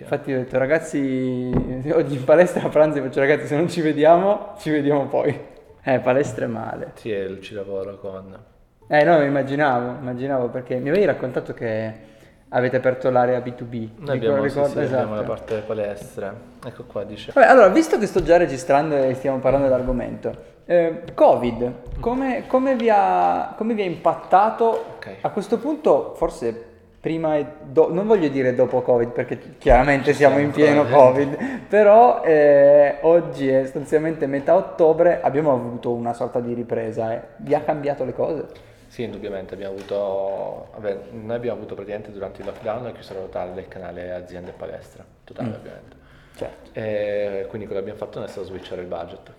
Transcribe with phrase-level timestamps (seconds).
[0.00, 0.04] parecchio.
[0.04, 4.54] Infatti ho detto ragazzi, oggi in palestra a pranzo faccio ragazzi se non ci vediamo,
[4.58, 5.38] ci vediamo poi.
[5.82, 6.92] Eh, palestra è male.
[6.94, 8.38] Sì, ci lavoro con...
[8.86, 12.08] Eh no, immaginavo, immaginavo perché mi avevi raccontato che
[12.48, 13.88] avete aperto l'area B2B.
[13.98, 15.02] Noi abbiamo, Ricordo- sì, sì, esatto.
[15.02, 16.32] abbiamo la parte delle palestre.
[16.64, 17.30] Ecco qua, dice...
[17.32, 20.34] Vabbè, allora, visto che sto già registrando e stiamo parlando dell'argomento,
[20.66, 24.96] eh, Covid, come, come vi ha, come vi ha impattato?
[24.96, 25.18] Ok.
[25.20, 26.69] A questo punto, forse
[27.00, 31.60] prima e dopo, non voglio dire dopo Covid perché chiaramente siamo in pieno ancora Covid,
[31.66, 37.22] però eh, oggi è sostanzialmente metà ottobre, abbiamo avuto una sorta di ripresa, eh.
[37.38, 38.46] vi ha cambiato le cose?
[38.88, 43.54] Sì, indubbiamente abbiamo avuto, vabbè, noi abbiamo avuto praticamente durante il lockdown la chiusura totale
[43.54, 45.54] del canale aziende e palestra, totale Mm.
[45.54, 45.96] ovviamente.
[46.36, 46.70] Certo.
[46.72, 49.32] E quindi quello che abbiamo fatto è stato switchare il budget.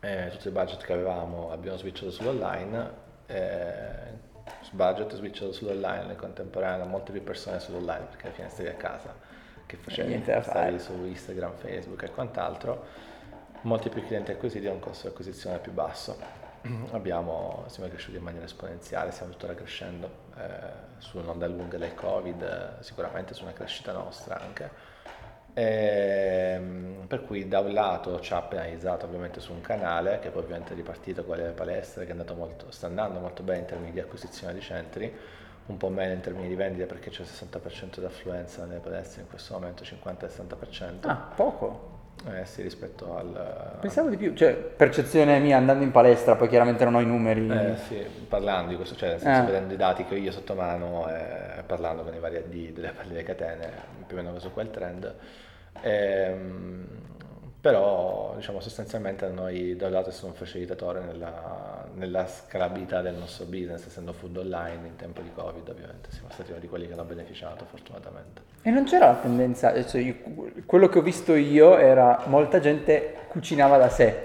[0.00, 2.90] Eh, tutto il budget che avevamo abbiamo switchato sull'online,
[3.26, 3.81] eh, su
[4.72, 9.14] budget switchato sull'online, in contemporanea molte più persone sull'online perché alla fine stavi a casa,
[9.66, 10.12] che facevi?
[10.50, 12.84] Stavi su Instagram, Facebook e quant'altro,
[13.62, 16.16] molti più clienti acquisiti a un costo di acquisizione più basso.
[16.92, 22.42] Abbiamo, siamo cresciuti in maniera esponenziale, stiamo tuttora crescendo eh, su un'onda lunga del Covid,
[22.42, 24.70] eh, sicuramente su una crescita nostra anche.
[25.54, 30.42] Ehm, per cui da un lato ci ha penalizzato ovviamente su un canale che poi
[30.42, 34.00] ovviamente è ripartito con le palestre che molto, sta andando molto bene in termini di
[34.00, 35.14] acquisizione di centri,
[35.66, 39.22] un po' meno in termini di vendita perché c'è il 60% di affluenza nelle palestre
[39.22, 41.08] in questo momento, 50-60%.
[41.08, 41.91] Ah, poco.
[42.24, 43.78] Eh sì, rispetto al...
[43.80, 47.48] Pensavo di più, cioè percezione mia andando in palestra, poi chiaramente non ho i numeri.
[47.48, 49.46] Eh, sì, parlando di questo, cioè senso Eh.
[49.46, 52.92] vedendo i dati che ho io sotto mano e parlando con i vari AD delle,
[53.08, 53.70] delle catene,
[54.06, 55.14] più o meno questo qua è il trend.
[55.80, 56.86] Ehm,
[57.60, 63.14] però diciamo sostanzialmente a noi da un lato stato un facilitatore nella, nella scalabilità del
[63.14, 66.86] nostro business, essendo food online in tempo di Covid ovviamente, siamo stati uno di quelli
[66.86, 68.42] che hanno beneficiato fortunatamente.
[68.62, 70.16] E non c'era la tendenza, cioè io-
[70.66, 74.24] quello che ho visto io era molta gente cucinava da sé.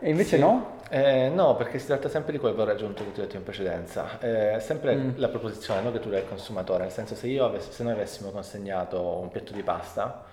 [0.00, 0.42] E invece Sì.
[0.42, 0.78] no?
[0.92, 3.44] Eh, no, perché si tratta sempre di quel valore aggiunto che ti ho detto in
[3.44, 4.18] precedenza.
[4.18, 5.10] Eh, sempre Mm.
[5.16, 7.92] la proposizione no, che tu dai al consumatore, nel senso se, io avessi- se noi
[7.92, 10.24] avessimo consegnato un piatto di pasta,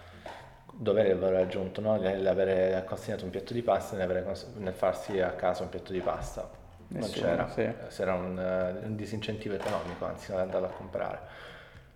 [0.79, 1.81] dove era il valore aggiunto?
[1.81, 1.97] No?
[1.97, 5.99] Nell'avere consegnato un piatto di pasta e cons- nel farsi a casa un piatto di
[5.99, 6.49] pasta.
[6.89, 7.73] Non Nessuno, c'era, sì.
[7.89, 11.19] c'era un, eh, un disincentivo economico, anzi non andarlo a comprare.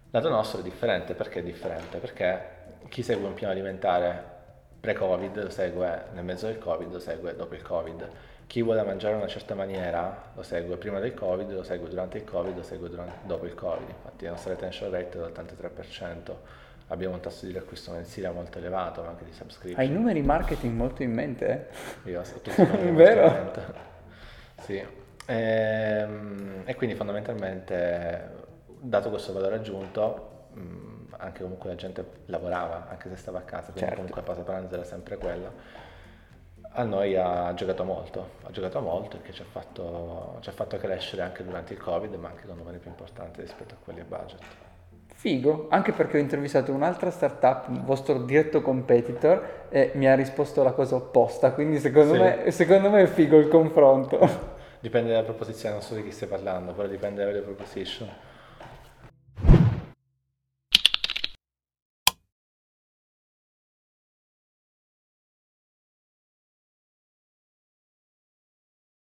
[0.09, 1.99] Lato nostro è differente, perché è differente?
[1.99, 2.59] Perché
[2.89, 4.21] chi segue un piano alimentare
[4.81, 8.09] pre-Covid lo segue nel mezzo del Covid, lo segue dopo il Covid.
[8.47, 12.17] Chi vuole mangiare in una certa maniera lo segue prima del Covid, lo segue durante
[12.17, 13.87] il Covid, lo segue durante- dopo il Covid.
[13.87, 16.35] Infatti la nostra retention rate è dell'83%,
[16.91, 19.79] abbiamo un tasso di riacquisto mensile molto elevato, ma anche di subscription.
[19.79, 21.69] Hai numeri marketing molto in mente,
[22.03, 22.09] eh?
[22.09, 22.51] Io ho tutto
[22.93, 23.51] Vero?
[24.61, 24.83] Sì.
[25.25, 28.29] Ehm, E, quindi fondamentalmente,
[28.79, 33.71] dato questo valore aggiunto, mh, anche comunque la gente lavorava, anche se stava a casa,
[33.71, 33.95] quindi Certo.
[33.95, 35.51] comunque la pausa pranzo era sempre quella.
[36.73, 40.77] A noi ha giocato molto, ha giocato molto perché ci ha, fatto, ci ha fatto
[40.77, 44.05] crescere anche durante il Covid, ma anche con numeri più importanti rispetto a quelli a
[44.05, 44.41] budget.
[45.13, 50.63] Figo, anche perché ho intervistato un'altra startup, un vostro diretto competitor, e mi ha risposto
[50.63, 52.19] la cosa opposta, quindi secondo, Sì.
[52.19, 54.19] me, secondo me è figo il confronto.
[54.79, 58.09] Dipende dalla proposizione, non so di chi stai parlando, però dipende dalle proposition.